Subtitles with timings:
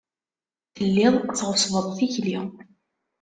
[0.75, 2.37] Telliḍ tɣeṣṣbeḍ tikli.